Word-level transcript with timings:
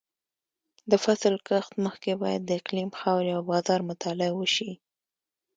د 0.91 0.93
فصل 1.03 1.33
کښت 1.47 1.71
مخکې 1.85 2.11
باید 2.23 2.41
د 2.45 2.49
اقلیم، 2.59 2.89
خاورې 2.99 3.29
او 3.37 3.41
بازار 3.51 3.79
مطالعه 3.89 4.33
وشي. 4.39 4.71